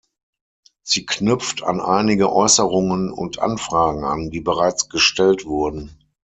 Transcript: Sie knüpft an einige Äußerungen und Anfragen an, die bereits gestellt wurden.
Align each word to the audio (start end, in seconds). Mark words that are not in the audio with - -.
Sie 0.81 1.05
knüpft 1.05 1.61
an 1.61 1.79
einige 1.79 2.33
Äußerungen 2.33 3.11
und 3.11 3.37
Anfragen 3.37 4.03
an, 4.03 4.31
die 4.31 4.41
bereits 4.41 4.89
gestellt 4.89 5.45
wurden. 5.45 5.95